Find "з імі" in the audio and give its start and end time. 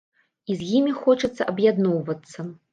0.61-0.95